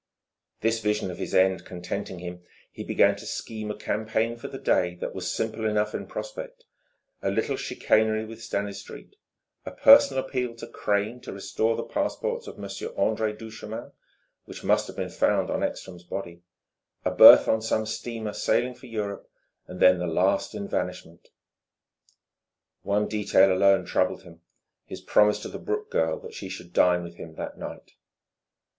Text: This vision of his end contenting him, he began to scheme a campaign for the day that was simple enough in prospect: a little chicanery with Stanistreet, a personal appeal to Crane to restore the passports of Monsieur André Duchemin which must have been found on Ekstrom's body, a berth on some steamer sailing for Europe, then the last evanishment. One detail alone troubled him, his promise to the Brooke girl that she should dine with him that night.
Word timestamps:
This 0.61 0.79
vision 0.79 1.11
of 1.11 1.19
his 1.19 1.35
end 1.35 1.63
contenting 1.63 2.17
him, 2.17 2.41
he 2.71 2.83
began 2.83 3.15
to 3.17 3.25
scheme 3.27 3.69
a 3.69 3.77
campaign 3.77 4.35
for 4.35 4.47
the 4.47 4.57
day 4.57 4.95
that 4.95 5.13
was 5.13 5.29
simple 5.31 5.63
enough 5.63 5.93
in 5.93 6.07
prospect: 6.07 6.65
a 7.21 7.29
little 7.29 7.55
chicanery 7.55 8.25
with 8.25 8.41
Stanistreet, 8.41 9.15
a 9.63 9.69
personal 9.69 10.25
appeal 10.25 10.55
to 10.55 10.65
Crane 10.65 11.19
to 11.21 11.31
restore 11.31 11.75
the 11.75 11.83
passports 11.83 12.47
of 12.47 12.57
Monsieur 12.57 12.89
André 12.93 13.37
Duchemin 13.37 13.91
which 14.45 14.63
must 14.63 14.87
have 14.87 14.95
been 14.95 15.11
found 15.11 15.51
on 15.51 15.61
Ekstrom's 15.61 16.01
body, 16.03 16.41
a 17.05 17.11
berth 17.11 17.47
on 17.47 17.61
some 17.61 17.85
steamer 17.85 18.33
sailing 18.33 18.73
for 18.73 18.87
Europe, 18.87 19.29
then 19.67 19.99
the 19.99 20.07
last 20.07 20.55
evanishment. 20.55 21.27
One 22.81 23.07
detail 23.07 23.53
alone 23.53 23.85
troubled 23.85 24.23
him, 24.23 24.41
his 24.83 24.99
promise 25.01 25.39
to 25.41 25.47
the 25.47 25.59
Brooke 25.59 25.91
girl 25.91 26.19
that 26.21 26.33
she 26.33 26.49
should 26.49 26.73
dine 26.73 27.03
with 27.03 27.17
him 27.17 27.35
that 27.35 27.59
night. 27.59 27.91